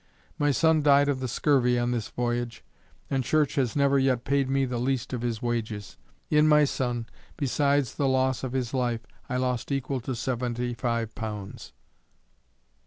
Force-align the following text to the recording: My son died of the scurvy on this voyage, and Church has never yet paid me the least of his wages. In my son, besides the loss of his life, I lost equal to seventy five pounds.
My 0.39 0.49
son 0.49 0.81
died 0.81 1.09
of 1.09 1.19
the 1.19 1.27
scurvy 1.27 1.77
on 1.77 1.91
this 1.91 2.07
voyage, 2.09 2.63
and 3.11 3.23
Church 3.23 3.53
has 3.53 3.75
never 3.75 3.99
yet 3.99 4.23
paid 4.23 4.49
me 4.49 4.65
the 4.65 4.79
least 4.79 5.13
of 5.13 5.21
his 5.21 5.43
wages. 5.43 5.95
In 6.31 6.47
my 6.47 6.63
son, 6.65 7.05
besides 7.37 7.93
the 7.93 8.07
loss 8.07 8.43
of 8.43 8.53
his 8.53 8.73
life, 8.73 9.01
I 9.29 9.37
lost 9.37 9.71
equal 9.71 10.01
to 10.01 10.15
seventy 10.15 10.73
five 10.73 11.13
pounds. 11.13 11.71